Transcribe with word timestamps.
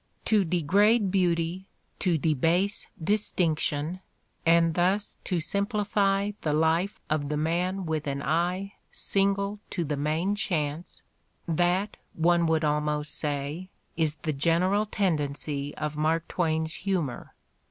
To 0.25 0.43
degrade 0.43 1.11
beauty, 1.11 1.67
to 1.99 2.17
debase 2.17 2.87
distinction 2.99 3.99
and 4.47 4.73
thus 4.73 5.17
to 5.25 5.39
simplify 5.39 6.31
the 6.41 6.53
life 6.53 6.99
of 7.07 7.29
the 7.29 7.37
man 7.37 7.85
with 7.85 8.07
an 8.07 8.23
eye 8.23 8.73
single 8.91 9.59
to 9.69 9.83
the 9.83 9.97
main 9.97 10.33
chance— 10.33 11.03
that, 11.47 11.97
one 12.15 12.47
would 12.47 12.65
almost 12.65 13.13
say, 13.15 13.69
is 13.95 14.15
the 14.15 14.33
general 14.33 14.87
tendency 14.87 15.75
of 15.77 15.95
Mark 15.97 16.27
Twain 16.27 16.65
's 16.65 16.73
humor. 16.77 17.35